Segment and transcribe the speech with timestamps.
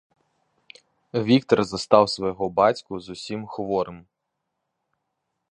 [1.27, 3.97] Віктар застаў свайго бацьку зусім хворым.